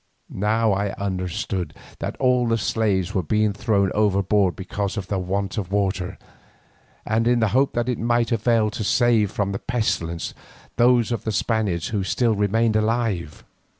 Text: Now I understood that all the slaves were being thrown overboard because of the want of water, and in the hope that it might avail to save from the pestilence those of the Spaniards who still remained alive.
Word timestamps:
Now 0.41 0.71
I 0.71 0.93
understood 0.93 1.75
that 1.99 2.15
all 2.17 2.47
the 2.47 2.57
slaves 2.57 3.13
were 3.13 3.21
being 3.21 3.53
thrown 3.53 3.91
overboard 3.93 4.55
because 4.55 4.97
of 4.97 5.05
the 5.09 5.19
want 5.19 5.59
of 5.59 5.71
water, 5.71 6.17
and 7.05 7.27
in 7.27 7.39
the 7.39 7.49
hope 7.49 7.73
that 7.75 7.87
it 7.87 7.99
might 7.99 8.31
avail 8.31 8.71
to 8.71 8.83
save 8.83 9.29
from 9.29 9.51
the 9.51 9.59
pestilence 9.59 10.33
those 10.77 11.11
of 11.11 11.23
the 11.23 11.31
Spaniards 11.31 11.89
who 11.89 12.03
still 12.03 12.33
remained 12.33 12.75
alive. 12.75 13.43